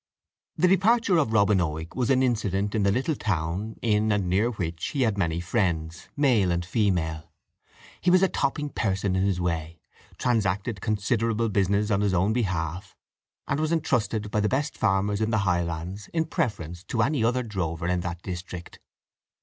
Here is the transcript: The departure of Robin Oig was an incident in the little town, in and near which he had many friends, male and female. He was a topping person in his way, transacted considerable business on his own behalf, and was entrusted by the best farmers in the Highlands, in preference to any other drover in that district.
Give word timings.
The 0.57 0.67
departure 0.67 1.17
of 1.19 1.31
Robin 1.31 1.59
Oig 1.61 1.93
was 1.95 2.09
an 2.09 2.23
incident 2.23 2.73
in 2.73 2.81
the 2.81 2.91
little 2.91 3.13
town, 3.15 3.75
in 3.83 4.11
and 4.11 4.27
near 4.27 4.49
which 4.49 4.83
he 4.87 5.03
had 5.03 5.15
many 5.15 5.39
friends, 5.39 6.09
male 6.17 6.51
and 6.51 6.65
female. 6.65 7.31
He 8.01 8.09
was 8.09 8.23
a 8.23 8.27
topping 8.27 8.69
person 8.69 9.15
in 9.15 9.21
his 9.23 9.39
way, 9.39 9.79
transacted 10.17 10.81
considerable 10.81 11.49
business 11.49 11.91
on 11.91 12.01
his 12.01 12.15
own 12.15 12.33
behalf, 12.33 12.95
and 13.47 13.59
was 13.59 13.71
entrusted 13.71 14.31
by 14.31 14.39
the 14.39 14.49
best 14.49 14.75
farmers 14.75 15.21
in 15.21 15.29
the 15.29 15.37
Highlands, 15.45 16.07
in 16.11 16.25
preference 16.25 16.83
to 16.85 17.03
any 17.03 17.23
other 17.23 17.43
drover 17.43 17.85
in 17.87 17.99
that 17.99 18.23
district. 18.23 18.79